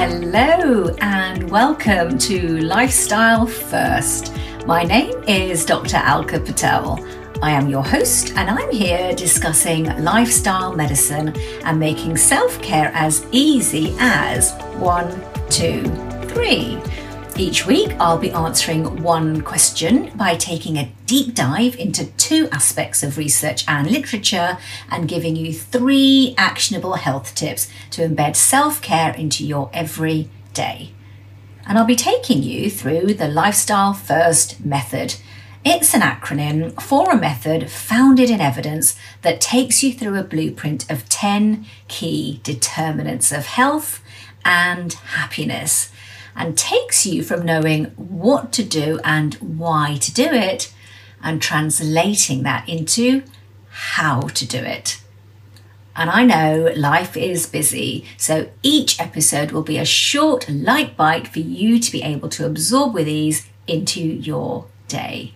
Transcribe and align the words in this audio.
Hello 0.00 0.94
and 1.00 1.50
welcome 1.50 2.18
to 2.18 2.58
Lifestyle 2.58 3.48
First. 3.48 4.32
My 4.64 4.84
name 4.84 5.24
is 5.26 5.66
Dr. 5.66 5.96
Alka 5.96 6.38
Patel. 6.38 7.04
I 7.42 7.50
am 7.50 7.68
your 7.68 7.82
host, 7.82 8.32
and 8.36 8.48
I'm 8.48 8.70
here 8.70 9.12
discussing 9.16 9.86
lifestyle 10.04 10.72
medicine 10.76 11.36
and 11.64 11.80
making 11.80 12.16
self 12.16 12.62
care 12.62 12.92
as 12.94 13.26
easy 13.32 13.96
as 13.98 14.52
one, 14.76 15.20
two, 15.50 15.82
three. 16.28 16.78
Each 17.38 17.64
week, 17.64 17.94
I'll 18.00 18.18
be 18.18 18.32
answering 18.32 19.00
one 19.00 19.42
question 19.42 20.10
by 20.16 20.34
taking 20.34 20.76
a 20.76 20.90
deep 21.06 21.36
dive 21.36 21.76
into 21.76 22.06
two 22.16 22.48
aspects 22.50 23.04
of 23.04 23.16
research 23.16 23.64
and 23.68 23.88
literature 23.88 24.58
and 24.90 25.06
giving 25.06 25.36
you 25.36 25.52
three 25.52 26.34
actionable 26.36 26.94
health 26.94 27.36
tips 27.36 27.70
to 27.92 28.02
embed 28.02 28.34
self 28.34 28.82
care 28.82 29.14
into 29.14 29.46
your 29.46 29.70
everyday. 29.72 30.90
And 31.64 31.78
I'll 31.78 31.84
be 31.84 31.94
taking 31.94 32.42
you 32.42 32.68
through 32.68 33.14
the 33.14 33.28
Lifestyle 33.28 33.94
First 33.94 34.64
method. 34.64 35.14
It's 35.64 35.94
an 35.94 36.00
acronym 36.00 36.82
for 36.82 37.12
a 37.12 37.16
method 37.16 37.70
founded 37.70 38.30
in 38.30 38.40
evidence 38.40 38.98
that 39.22 39.40
takes 39.40 39.84
you 39.84 39.92
through 39.92 40.18
a 40.18 40.24
blueprint 40.24 40.90
of 40.90 41.08
10 41.08 41.66
key 41.86 42.40
determinants 42.42 43.30
of 43.30 43.46
health 43.46 44.02
and 44.44 44.94
happiness 44.94 45.92
and 46.34 46.56
takes 46.56 47.06
you 47.06 47.22
from 47.22 47.44
knowing 47.44 47.86
what 47.96 48.52
to 48.52 48.64
do 48.64 49.00
and 49.04 49.34
why 49.34 49.98
to 50.00 50.12
do 50.12 50.26
it 50.26 50.72
and 51.22 51.42
translating 51.42 52.42
that 52.42 52.68
into 52.68 53.22
how 53.70 54.20
to 54.20 54.46
do 54.46 54.58
it. 54.58 55.02
And 55.96 56.10
I 56.10 56.24
know 56.24 56.72
life 56.76 57.16
is 57.16 57.46
busy, 57.46 58.04
so 58.16 58.48
each 58.62 59.00
episode 59.00 59.50
will 59.50 59.64
be 59.64 59.78
a 59.78 59.84
short, 59.84 60.48
light 60.48 60.96
bite 60.96 61.26
for 61.26 61.40
you 61.40 61.80
to 61.80 61.90
be 61.90 62.02
able 62.02 62.28
to 62.30 62.46
absorb 62.46 62.94
with 62.94 63.08
ease 63.08 63.48
into 63.66 64.00
your 64.00 64.66
day. 64.86 65.34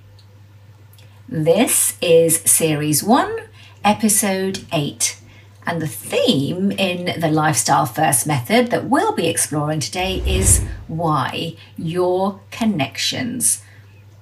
This 1.29 1.97
is 2.01 2.41
Series 2.41 3.03
1, 3.03 3.39
Episode 3.85 4.65
8 4.73 5.22
and 5.67 5.81
the 5.81 5.87
theme 5.87 6.73
in 6.73 7.21
the 7.21 7.31
Lifestyle 7.31 7.87
First 7.87 8.27
method 8.27 8.71
that 8.71 8.89
we'll 8.89 9.13
be 9.13 9.29
exploring 9.29 9.81
today 9.81 10.23
is 10.27 10.65
Y 10.89 11.57
your 11.77 12.41
connections. 12.51 13.63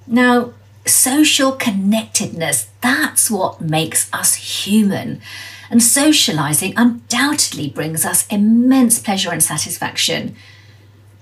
Now, 0.07 0.53
social 0.87 1.53
connectedness, 1.53 2.69
that's 2.81 3.31
what 3.31 3.61
makes 3.61 4.13
us 4.13 4.35
human. 4.35 5.21
And 5.71 5.83
socializing 5.83 6.75
undoubtedly 6.77 7.71
brings 7.71 8.05
us 8.05 8.27
immense 8.27 8.99
pleasure 8.99 9.31
and 9.31 9.43
satisfaction. 9.43 10.35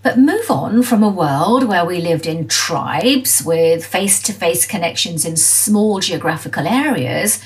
But 0.03 0.19
move 0.19 0.51
on 0.51 0.83
from 0.83 1.03
a 1.03 1.09
world 1.09 1.65
where 1.65 1.85
we 1.85 2.01
lived 2.01 2.27
in 2.27 2.49
tribes 2.49 3.43
with 3.45 3.85
face 3.85 4.23
to 4.23 4.33
face 4.33 4.67
connections 4.67 5.25
in 5.25 5.37
small 5.37 6.01
geographical 6.01 6.67
areas, 6.67 7.43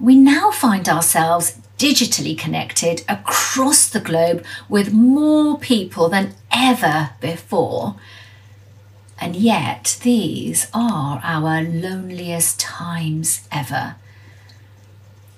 we 0.00 0.16
now 0.16 0.50
find 0.50 0.88
ourselves 0.88 1.58
digitally 1.80 2.36
connected 2.36 3.02
across 3.08 3.88
the 3.88 4.00
globe 4.00 4.44
with 4.68 4.92
more 4.92 5.58
people 5.58 6.10
than 6.10 6.34
ever 6.52 7.10
before. 7.22 7.96
And 9.18 9.34
yet, 9.34 9.98
these 10.02 10.66
are 10.74 11.22
our 11.24 11.62
loneliest 11.62 12.60
times 12.60 13.48
ever. 13.50 13.96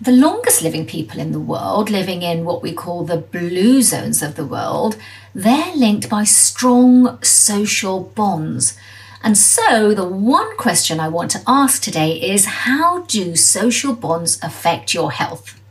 The 0.00 0.10
longest 0.10 0.62
living 0.62 0.84
people 0.84 1.20
in 1.20 1.30
the 1.30 1.38
world, 1.38 1.88
living 1.88 2.22
in 2.22 2.44
what 2.44 2.60
we 2.60 2.72
call 2.72 3.04
the 3.04 3.18
blue 3.18 3.80
zones 3.80 4.20
of 4.20 4.34
the 4.34 4.44
world, 4.44 4.96
they're 5.32 5.76
linked 5.76 6.10
by 6.10 6.24
strong 6.24 7.22
social 7.22 8.00
bonds. 8.00 8.76
And 9.22 9.38
so, 9.38 9.94
the 9.94 10.08
one 10.08 10.56
question 10.56 10.98
I 10.98 11.06
want 11.06 11.30
to 11.32 11.42
ask 11.46 11.80
today 11.80 12.20
is 12.20 12.66
how 12.66 13.02
do 13.02 13.36
social 13.36 13.94
bonds 13.94 14.40
affect 14.42 14.92
your 14.92 15.12
health? 15.12 15.61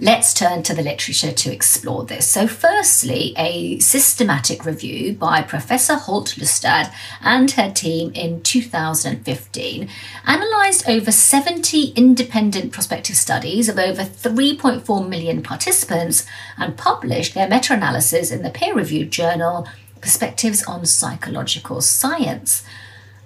Let's 0.00 0.32
turn 0.32 0.62
to 0.62 0.74
the 0.74 0.82
literature 0.82 1.32
to 1.32 1.52
explore 1.52 2.04
this. 2.04 2.30
So, 2.30 2.46
firstly, 2.46 3.34
a 3.36 3.80
systematic 3.80 4.64
review 4.64 5.12
by 5.12 5.42
Professor 5.42 5.96
Holt-Lunstad 5.96 6.92
and 7.20 7.50
her 7.50 7.72
team 7.72 8.12
in 8.14 8.40
2015 8.42 9.88
analysed 10.24 10.88
over 10.88 11.10
70 11.10 11.94
independent 11.96 12.70
prospective 12.70 13.16
studies 13.16 13.68
of 13.68 13.76
over 13.76 14.02
3.4 14.02 15.08
million 15.08 15.42
participants 15.42 16.24
and 16.56 16.76
published 16.76 17.34
their 17.34 17.48
meta 17.48 17.74
analysis 17.74 18.30
in 18.30 18.42
the 18.42 18.50
peer 18.50 18.76
reviewed 18.76 19.10
journal 19.10 19.66
Perspectives 20.00 20.62
on 20.62 20.86
Psychological 20.86 21.80
Science. 21.80 22.62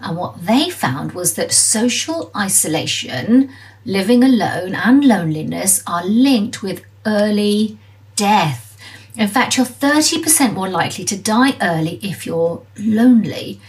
And 0.02 0.16
what 0.16 0.46
they 0.46 0.68
found 0.68 1.12
was 1.12 1.34
that 1.34 1.52
social 1.52 2.30
isolation 2.36 3.50
living 3.84 4.22
alone 4.22 4.74
and 4.74 5.04
loneliness 5.04 5.82
are 5.86 6.04
linked 6.04 6.62
with 6.62 6.84
early 7.06 7.78
death. 8.16 8.76
In 9.16 9.28
fact, 9.28 9.56
you're 9.56 9.66
30% 9.66 10.54
more 10.54 10.68
likely 10.68 11.04
to 11.04 11.16
die 11.16 11.56
early 11.60 11.98
if 12.02 12.26
you're 12.26 12.62
lonely. 12.78 13.60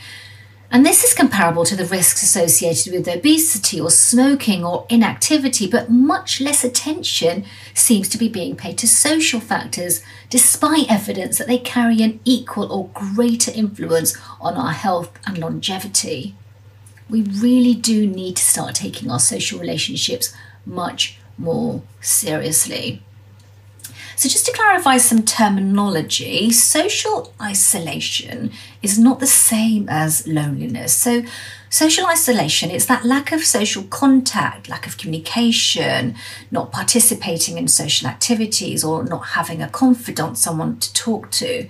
And 0.73 0.85
this 0.85 1.03
is 1.05 1.13
comparable 1.13 1.63
to 1.65 1.75
the 1.75 1.85
risks 1.85 2.21
associated 2.21 2.91
with 2.91 3.07
obesity 3.07 3.79
or 3.79 3.89
smoking 3.89 4.65
or 4.65 4.85
inactivity, 4.89 5.67
but 5.67 5.89
much 5.89 6.41
less 6.41 6.65
attention 6.65 7.45
seems 7.73 8.09
to 8.09 8.17
be 8.17 8.27
being 8.27 8.57
paid 8.57 8.77
to 8.79 8.87
social 8.87 9.39
factors, 9.39 10.03
despite 10.29 10.91
evidence 10.91 11.37
that 11.37 11.47
they 11.47 11.59
carry 11.59 12.01
an 12.01 12.19
equal 12.25 12.69
or 12.71 12.89
greater 12.93 13.51
influence 13.51 14.17
on 14.41 14.55
our 14.55 14.73
health 14.73 15.17
and 15.25 15.37
longevity 15.37 16.35
we 17.09 17.21
really 17.21 17.75
do 17.75 18.07
need 18.07 18.35
to 18.35 18.43
start 18.43 18.75
taking 18.75 19.11
our 19.11 19.19
social 19.19 19.59
relationships 19.59 20.33
much 20.65 21.19
more 21.37 21.83
seriously. 22.01 23.03
So, 24.15 24.29
just 24.29 24.45
to 24.45 24.51
clarify 24.51 24.97
some 24.97 25.23
terminology, 25.23 26.51
social 26.51 27.33
isolation 27.41 28.51
is 28.81 28.99
not 28.99 29.19
the 29.19 29.27
same 29.27 29.87
as 29.89 30.27
loneliness. 30.27 30.95
So, 30.95 31.23
social 31.69 32.05
isolation 32.05 32.69
is 32.69 32.85
that 32.85 33.05
lack 33.05 33.31
of 33.31 33.43
social 33.43 33.83
contact, 33.83 34.69
lack 34.69 34.85
of 34.85 34.97
communication, 34.97 36.15
not 36.51 36.71
participating 36.71 37.57
in 37.57 37.67
social 37.67 38.07
activities, 38.07 38.83
or 38.83 39.03
not 39.03 39.29
having 39.29 39.61
a 39.61 39.69
confidant, 39.69 40.37
someone 40.37 40.79
to 40.79 40.93
talk 40.93 41.31
to. 41.31 41.67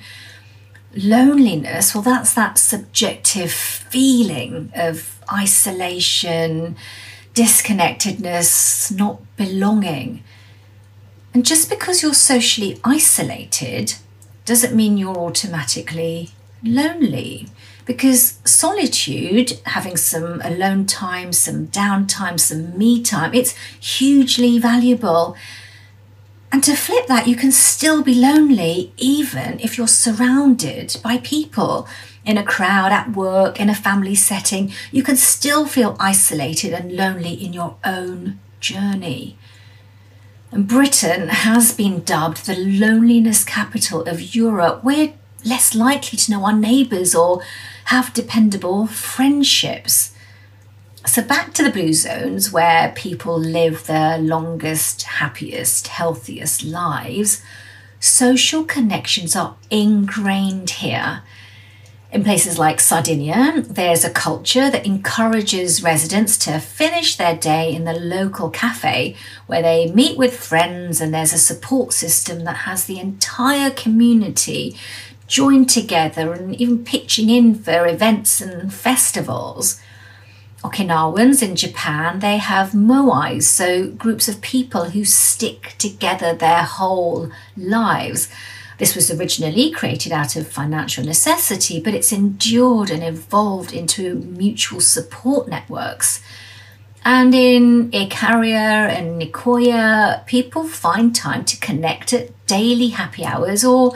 Loneliness, 0.95 1.95
well, 1.95 2.03
that's 2.03 2.33
that 2.33 2.57
subjective 2.57 3.51
feeling 3.51 4.71
of 4.75 5.19
isolation, 5.31 6.75
disconnectedness, 7.33 8.91
not 8.91 9.21
belonging. 9.37 10.23
And 11.33 11.45
just 11.45 11.69
because 11.69 12.03
you're 12.03 12.13
socially 12.13 12.79
isolated 12.83 13.95
doesn't 14.45 14.75
mean 14.75 14.97
you're 14.97 15.17
automatically 15.17 16.29
lonely. 16.63 17.47
Because 17.85 18.39
solitude, 18.45 19.59
having 19.65 19.97
some 19.97 20.41
alone 20.41 20.85
time, 20.85 21.33
some 21.33 21.67
downtime, 21.67 22.39
some 22.39 22.77
me 22.77 23.01
time, 23.01 23.33
it's 23.33 23.55
hugely 23.79 24.57
valuable. 24.59 25.35
And 26.51 26.63
to 26.63 26.75
flip 26.75 27.07
that, 27.07 27.27
you 27.27 27.35
can 27.35 27.51
still 27.51 28.03
be 28.03 28.13
lonely 28.13 28.93
even 28.97 29.59
if 29.59 29.77
you're 29.77 29.87
surrounded 29.87 30.97
by 31.03 31.17
people 31.17 31.87
in 32.25 32.37
a 32.37 32.43
crowd, 32.43 32.91
at 32.91 33.15
work, 33.15 33.59
in 33.59 33.69
a 33.69 33.75
family 33.75 34.15
setting, 34.15 34.71
you 34.91 35.03
can 35.03 35.17
still 35.17 35.65
feel 35.65 35.97
isolated 35.99 36.73
and 36.73 36.95
lonely 36.95 37.33
in 37.33 37.51
your 37.53 37.75
own 37.83 38.39
journey. 38.61 39.35
Britain 40.55 41.29
has 41.29 41.73
been 41.73 42.01
dubbed 42.01 42.45
the 42.45 42.55
loneliness 42.55 43.43
capital 43.43 44.03
of 44.03 44.35
Europe. 44.35 44.83
We're 44.83 45.13
less 45.43 45.73
likely 45.73 46.17
to 46.17 46.31
know 46.31 46.45
our 46.45 46.53
neighbours 46.53 47.15
or 47.15 47.41
have 47.85 48.13
dependable 48.13 48.85
friendships. 48.85 50.13
So, 51.05 51.23
back 51.23 51.53
to 51.55 51.63
the 51.63 51.71
blue 51.71 51.93
zones 51.93 52.51
where 52.51 52.93
people 52.95 53.37
live 53.37 53.87
their 53.87 54.17
longest, 54.19 55.03
happiest, 55.03 55.87
healthiest 55.87 56.63
lives, 56.63 57.41
social 57.99 58.63
connections 58.63 59.35
are 59.35 59.55
ingrained 59.71 60.69
here 60.69 61.23
in 62.13 62.23
places 62.23 62.59
like 62.59 62.79
Sardinia, 62.79 63.63
there's 63.67 64.05
a 64.05 64.09
culture 64.09 64.69
that 64.69 64.85
encourages 64.85 65.81
residents 65.81 66.37
to 66.37 66.59
finish 66.59 67.15
their 67.15 67.35
day 67.35 67.73
in 67.73 67.85
the 67.85 67.93
local 67.93 68.51
cafe 68.51 69.15
where 69.47 69.63
they 69.63 69.91
meet 69.91 70.15
with 70.15 70.37
friends 70.39 71.01
and 71.01 71.11
there's 71.11 71.33
a 71.33 71.39
support 71.39 71.91
system 71.91 72.43
that 72.43 72.57
has 72.57 72.85
the 72.85 72.99
entire 72.99 73.71
community 73.71 74.77
joined 75.25 75.71
together 75.71 76.33
and 76.33 76.55
even 76.61 76.85
pitching 76.85 77.31
in 77.31 77.55
for 77.55 77.87
events 77.87 78.39
and 78.39 78.71
festivals. 78.71 79.81
Okinawans 80.63 81.41
in 81.41 81.55
Japan, 81.55 82.19
they 82.19 82.37
have 82.37 82.73
moais, 82.73 83.41
so 83.41 83.89
groups 83.89 84.27
of 84.27 84.39
people 84.39 84.91
who 84.91 85.03
stick 85.03 85.73
together 85.79 86.35
their 86.35 86.61
whole 86.61 87.31
lives. 87.57 88.29
This 88.83 88.95
was 88.97 89.09
originally 89.09 89.71
created 89.71 90.11
out 90.11 90.35
of 90.35 90.45
financial 90.45 91.05
necessity, 91.05 91.79
but 91.79 91.93
it's 91.93 92.11
endured 92.11 92.89
and 92.89 93.01
evolved 93.01 93.71
into 93.71 94.15
mutual 94.15 94.81
support 94.81 95.47
networks. 95.47 96.21
And 97.05 97.33
in 97.33 97.91
Ikaria 97.91 98.89
and 98.89 99.21
Nicoya, 99.21 100.25
people 100.25 100.65
find 100.67 101.15
time 101.15 101.45
to 101.45 101.57
connect 101.61 102.11
at 102.11 102.31
daily 102.45 102.89
happy 102.89 103.23
hours 103.23 103.63
or 103.63 103.93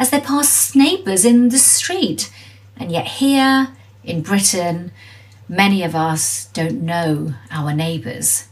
as 0.00 0.10
they 0.10 0.18
pass 0.18 0.74
neighbours 0.74 1.24
in 1.24 1.50
the 1.50 1.58
street. 1.58 2.28
And 2.76 2.90
yet, 2.90 3.06
here 3.06 3.68
in 4.02 4.22
Britain, 4.22 4.90
many 5.48 5.84
of 5.84 5.94
us 5.94 6.46
don't 6.46 6.82
know 6.82 7.34
our 7.52 7.72
neighbours. 7.72 8.48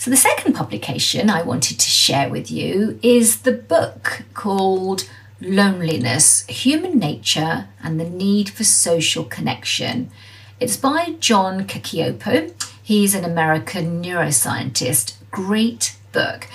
So, 0.00 0.12
the 0.12 0.16
second 0.16 0.52
publication 0.52 1.28
I 1.28 1.42
wanted 1.42 1.80
to 1.80 1.90
share 1.90 2.28
with 2.28 2.52
you 2.52 3.00
is 3.02 3.40
the 3.40 3.50
book 3.50 4.22
called 4.32 5.10
Loneliness 5.40 6.46
Human 6.46 7.00
Nature 7.00 7.66
and 7.82 7.98
the 7.98 8.08
Need 8.08 8.48
for 8.48 8.62
Social 8.62 9.24
Connection. 9.24 10.12
It's 10.60 10.76
by 10.76 11.16
John 11.18 11.66
Cacioppo. 11.66 12.54
He's 12.80 13.12
an 13.16 13.24
American 13.24 14.00
neuroscientist. 14.00 15.14
Great 15.32 15.96
book. 16.12 16.46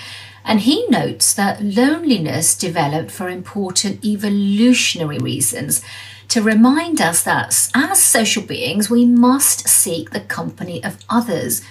And 0.46 0.62
he 0.62 0.88
notes 0.88 1.34
that 1.34 1.62
loneliness 1.62 2.56
developed 2.56 3.12
for 3.12 3.28
important 3.28 4.06
evolutionary 4.06 5.18
reasons 5.18 5.84
to 6.30 6.42
remind 6.42 7.01
us 7.01 7.22
that 7.24 7.69
as 7.75 8.01
social 8.01 8.42
beings, 8.42 8.89
we 8.89 9.06
must 9.06 9.68
seek 9.68 10.12
the 10.12 10.22
company 10.22 10.81
of 10.81 10.98
others 11.10 11.62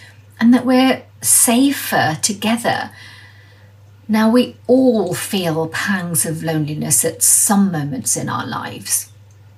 and 0.42 0.52
that 0.52 0.66
we're 0.66 1.04
safer 1.20 2.18
together. 2.20 2.90
Now, 4.08 4.28
we 4.28 4.56
all 4.66 5.14
feel 5.14 5.68
pangs 5.68 6.26
of 6.26 6.42
loneliness 6.42 7.04
at 7.04 7.22
some 7.22 7.70
moments 7.70 8.16
in 8.16 8.28
our 8.28 8.44
lives 8.44 9.08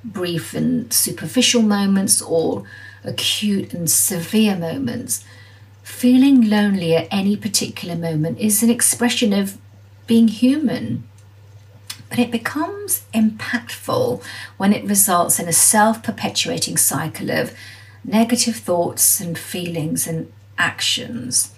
brief 0.05 0.53
and 0.53 0.93
superficial 0.93 1.63
moments 1.63 2.21
or 2.21 2.65
acute 3.03 3.73
and 3.73 3.91
severe 3.91 4.55
moments. 4.55 5.25
Feeling 5.83 6.51
lonely 6.51 6.95
at 6.95 7.09
any 7.11 7.35
particular 7.35 7.97
moment 7.97 8.39
is 8.39 8.63
an 8.63 8.69
expression 8.69 9.33
of 9.33 9.57
being 10.07 10.29
human. 10.29 11.05
But 12.11 12.19
it 12.19 12.31
becomes 12.31 13.07
impactful 13.15 14.23
when 14.59 14.75
it 14.75 14.85
results 14.85 15.41
in 15.41 15.49
a 15.49 15.53
self 15.55 16.03
perpetuating 16.03 16.77
cycle 16.77 17.31
of 17.31 17.55
negative 18.05 18.57
thoughts 18.57 19.19
and 19.19 19.39
feelings 19.39 20.07
and 20.07 20.31
actions. 20.59 21.53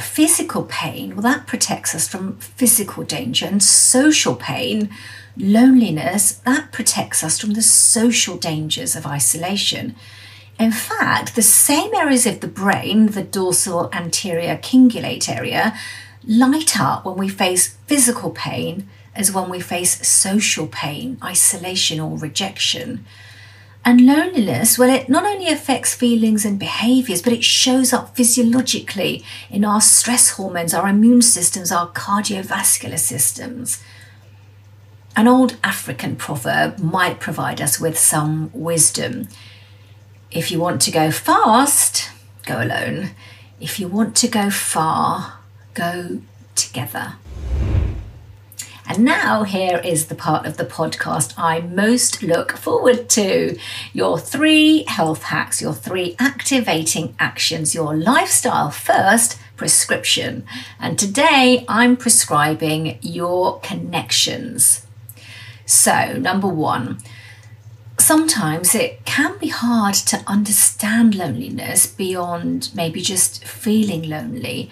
Physical 0.00 0.64
pain, 0.64 1.16
well, 1.16 1.22
that 1.22 1.46
protects 1.46 1.94
us 1.94 2.06
from 2.06 2.36
physical 2.38 3.02
danger, 3.02 3.46
and 3.46 3.62
social 3.62 4.36
pain, 4.36 4.90
loneliness, 5.36 6.32
that 6.44 6.72
protects 6.72 7.24
us 7.24 7.40
from 7.40 7.54
the 7.54 7.62
social 7.62 8.36
dangers 8.36 8.94
of 8.94 9.06
isolation. 9.06 9.96
In 10.58 10.72
fact, 10.72 11.34
the 11.34 11.42
same 11.42 11.94
areas 11.94 12.26
of 12.26 12.40
the 12.40 12.48
brain, 12.48 13.06
the 13.06 13.22
dorsal 13.22 13.88
anterior 13.92 14.56
cingulate 14.56 15.28
area, 15.28 15.76
light 16.24 16.78
up 16.78 17.04
when 17.04 17.16
we 17.16 17.28
face 17.28 17.76
physical 17.86 18.30
pain 18.30 18.88
as 19.14 19.32
when 19.32 19.48
we 19.48 19.60
face 19.60 20.06
social 20.06 20.66
pain, 20.66 21.18
isolation, 21.22 21.98
or 21.98 22.18
rejection. 22.18 23.04
And 23.88 24.04
loneliness, 24.04 24.76
well, 24.76 24.90
it 24.90 25.08
not 25.08 25.24
only 25.24 25.48
affects 25.48 25.94
feelings 25.94 26.44
and 26.44 26.58
behaviors, 26.58 27.22
but 27.22 27.32
it 27.32 27.42
shows 27.42 27.90
up 27.90 28.14
physiologically 28.14 29.24
in 29.48 29.64
our 29.64 29.80
stress 29.80 30.32
hormones, 30.32 30.74
our 30.74 30.86
immune 30.86 31.22
systems, 31.22 31.72
our 31.72 31.88
cardiovascular 31.88 32.98
systems. 32.98 33.82
An 35.16 35.26
old 35.26 35.56
African 35.64 36.16
proverb 36.16 36.78
might 36.80 37.18
provide 37.18 37.62
us 37.62 37.80
with 37.80 37.98
some 37.98 38.50
wisdom. 38.52 39.28
If 40.30 40.50
you 40.50 40.60
want 40.60 40.82
to 40.82 40.90
go 40.90 41.10
fast, 41.10 42.10
go 42.44 42.62
alone. 42.62 43.12
If 43.58 43.80
you 43.80 43.88
want 43.88 44.14
to 44.16 44.28
go 44.28 44.50
far, 44.50 45.38
go 45.72 46.20
together. 46.54 47.14
And 48.88 49.04
now, 49.04 49.42
here 49.42 49.82
is 49.84 50.06
the 50.06 50.14
part 50.14 50.46
of 50.46 50.56
the 50.56 50.64
podcast 50.64 51.34
I 51.36 51.60
most 51.60 52.22
look 52.22 52.52
forward 52.52 53.10
to 53.10 53.58
your 53.92 54.18
three 54.18 54.84
health 54.84 55.24
hacks, 55.24 55.60
your 55.60 55.74
three 55.74 56.16
activating 56.18 57.14
actions, 57.18 57.74
your 57.74 57.94
lifestyle 57.94 58.70
first 58.70 59.38
prescription. 59.56 60.46
And 60.80 60.98
today 60.98 61.66
I'm 61.68 61.98
prescribing 61.98 62.98
your 63.02 63.60
connections. 63.60 64.86
So, 65.66 66.14
number 66.14 66.48
one, 66.48 66.96
sometimes 67.98 68.74
it 68.74 69.04
can 69.04 69.36
be 69.36 69.48
hard 69.48 69.96
to 69.96 70.24
understand 70.26 71.14
loneliness 71.14 71.86
beyond 71.86 72.70
maybe 72.74 73.02
just 73.02 73.44
feeling 73.44 74.04
lonely. 74.08 74.70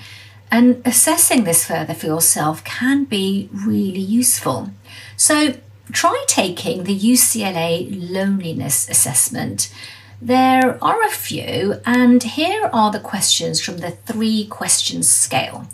And 0.51 0.81
assessing 0.85 1.45
this 1.45 1.65
further 1.65 1.95
for 1.95 2.07
yourself 2.07 2.63
can 2.65 3.05
be 3.05 3.49
really 3.53 4.01
useful. 4.01 4.71
So 5.17 5.55
try 5.93 6.25
taking 6.29 6.85
the 6.85 6.99
UCLA 6.99 7.89
loneliness 8.11 8.89
assessment. 8.89 9.73
There 10.21 10.83
are 10.83 11.03
a 11.03 11.11
few, 11.11 11.81
and 11.85 12.23
here 12.23 12.71
are 12.73 12.91
the 12.91 13.01
questions 13.01 13.61
from 13.61 13.79
the 13.79 13.91
three 13.91 14.47
questions 14.47 15.09
scale. 15.09 15.67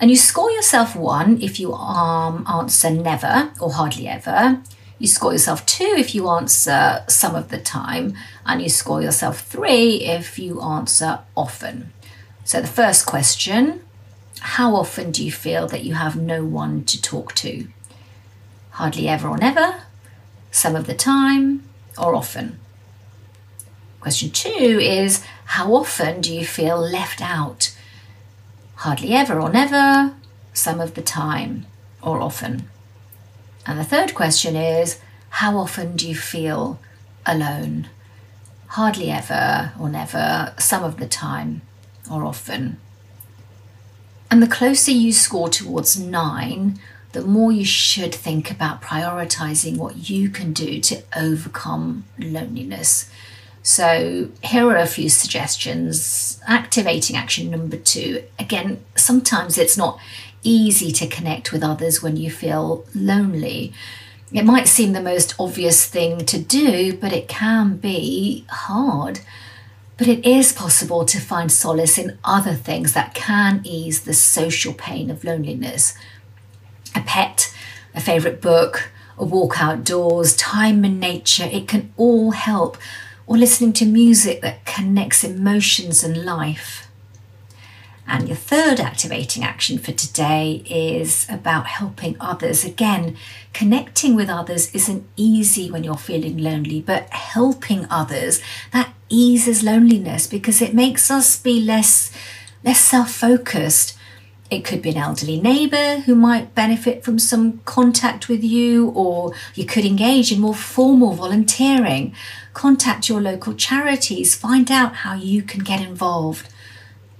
And 0.00 0.10
you 0.10 0.16
score 0.16 0.50
yourself 0.50 0.96
one 0.96 1.40
if 1.42 1.60
you 1.60 1.74
um, 1.74 2.46
answer 2.48 2.90
never 2.90 3.52
or 3.60 3.72
hardly 3.72 4.08
ever. 4.08 4.60
You 4.98 5.06
score 5.06 5.32
yourself 5.32 5.66
two 5.66 5.94
if 5.98 6.14
you 6.14 6.28
answer 6.30 7.04
some 7.08 7.34
of 7.34 7.50
the 7.50 7.60
time, 7.60 8.14
and 8.46 8.62
you 8.62 8.68
score 8.68 9.02
yourself 9.02 9.40
three 9.40 10.02
if 10.02 10.38
you 10.38 10.62
answer 10.62 11.20
often. 11.36 11.92
So 12.44 12.60
the 12.60 12.66
first 12.66 13.04
question 13.04 13.83
how 14.44 14.76
often 14.76 15.10
do 15.10 15.24
you 15.24 15.32
feel 15.32 15.66
that 15.68 15.84
you 15.84 15.94
have 15.94 16.16
no 16.16 16.44
one 16.44 16.84
to 16.84 17.00
talk 17.00 17.34
to? 17.36 17.66
Hardly 18.72 19.08
ever 19.08 19.26
or 19.26 19.38
never, 19.38 19.80
some 20.50 20.76
of 20.76 20.86
the 20.86 20.94
time, 20.94 21.64
or 21.96 22.14
often. 22.14 22.60
Question 24.00 24.30
two 24.30 24.78
is 24.78 25.24
How 25.46 25.74
often 25.74 26.20
do 26.20 26.32
you 26.32 26.44
feel 26.44 26.78
left 26.78 27.22
out? 27.22 27.74
Hardly 28.76 29.14
ever 29.14 29.40
or 29.40 29.48
never, 29.48 30.14
some 30.52 30.78
of 30.78 30.94
the 30.94 31.02
time, 31.02 31.64
or 32.02 32.20
often. 32.20 32.68
And 33.66 33.78
the 33.78 33.82
third 33.82 34.14
question 34.14 34.56
is 34.56 35.00
How 35.40 35.56
often 35.56 35.96
do 35.96 36.06
you 36.06 36.14
feel 36.14 36.78
alone? 37.24 37.88
Hardly 38.66 39.10
ever 39.10 39.72
or 39.80 39.88
never, 39.88 40.52
some 40.58 40.84
of 40.84 40.98
the 40.98 41.08
time, 41.08 41.62
or 42.10 42.26
often. 42.26 42.78
And 44.30 44.42
the 44.42 44.48
closer 44.48 44.90
you 44.90 45.12
score 45.12 45.48
towards 45.48 45.98
nine, 45.98 46.78
the 47.12 47.22
more 47.22 47.52
you 47.52 47.64
should 47.64 48.14
think 48.14 48.50
about 48.50 48.82
prioritizing 48.82 49.76
what 49.76 50.10
you 50.10 50.28
can 50.28 50.52
do 50.52 50.80
to 50.80 51.02
overcome 51.16 52.04
loneliness. 52.18 53.08
So, 53.62 54.28
here 54.42 54.68
are 54.68 54.76
a 54.76 54.86
few 54.86 55.08
suggestions. 55.08 56.40
Activating 56.46 57.16
action 57.16 57.50
number 57.50 57.76
two. 57.76 58.24
Again, 58.38 58.84
sometimes 58.94 59.56
it's 59.56 59.76
not 59.76 59.98
easy 60.42 60.92
to 60.92 61.06
connect 61.06 61.52
with 61.52 61.64
others 61.64 62.02
when 62.02 62.16
you 62.16 62.30
feel 62.30 62.84
lonely. 62.94 63.72
It 64.32 64.44
might 64.44 64.68
seem 64.68 64.92
the 64.92 65.00
most 65.00 65.34
obvious 65.38 65.86
thing 65.86 66.26
to 66.26 66.38
do, 66.38 66.96
but 66.96 67.12
it 67.12 67.28
can 67.28 67.76
be 67.76 68.44
hard. 68.50 69.20
But 69.96 70.08
it 70.08 70.24
is 70.26 70.52
possible 70.52 71.04
to 71.04 71.20
find 71.20 71.52
solace 71.52 71.98
in 71.98 72.18
other 72.24 72.54
things 72.54 72.94
that 72.94 73.14
can 73.14 73.60
ease 73.64 74.02
the 74.02 74.14
social 74.14 74.74
pain 74.74 75.10
of 75.10 75.22
loneliness. 75.22 75.96
A 76.96 77.00
pet, 77.00 77.54
a 77.94 78.00
favourite 78.00 78.40
book, 78.40 78.90
a 79.16 79.24
walk 79.24 79.60
outdoors, 79.60 80.34
time 80.34 80.84
in 80.84 80.98
nature, 80.98 81.48
it 81.50 81.68
can 81.68 81.92
all 81.96 82.32
help. 82.32 82.76
Or 83.26 83.38
listening 83.38 83.72
to 83.74 83.86
music 83.86 84.42
that 84.42 84.64
connects 84.66 85.24
emotions 85.24 86.02
and 86.02 86.24
life. 86.24 86.88
And 88.06 88.28
your 88.28 88.36
third 88.36 88.80
activating 88.80 89.42
action 89.42 89.78
for 89.78 89.92
today 89.92 90.62
is 90.68 91.26
about 91.30 91.66
helping 91.66 92.16
others. 92.20 92.64
Again, 92.64 93.16
connecting 93.54 94.14
with 94.14 94.28
others 94.28 94.74
isn't 94.74 95.06
easy 95.16 95.70
when 95.70 95.84
you're 95.84 95.96
feeling 95.96 96.36
lonely, 96.36 96.82
but 96.82 97.08
helping 97.10 97.86
others, 97.88 98.42
that 98.72 98.92
eases 99.14 99.62
loneliness 99.62 100.26
because 100.26 100.60
it 100.60 100.74
makes 100.74 101.10
us 101.10 101.38
be 101.38 101.60
less 101.60 102.10
less 102.62 102.80
self-focused. 102.80 103.96
It 104.50 104.64
could 104.64 104.82
be 104.82 104.90
an 104.90 104.96
elderly 104.96 105.40
neighbour 105.40 106.00
who 106.00 106.14
might 106.14 106.54
benefit 106.54 107.04
from 107.04 107.18
some 107.18 107.60
contact 107.64 108.28
with 108.28 108.42
you, 108.42 108.88
or 108.90 109.32
you 109.54 109.64
could 109.66 109.84
engage 109.84 110.32
in 110.32 110.40
more 110.40 110.54
formal 110.54 111.12
volunteering. 111.12 112.14
Contact 112.52 113.08
your 113.08 113.20
local 113.20 113.54
charities, 113.54 114.34
find 114.34 114.70
out 114.70 114.96
how 114.96 115.14
you 115.14 115.42
can 115.42 115.62
get 115.64 115.80
involved. 115.80 116.48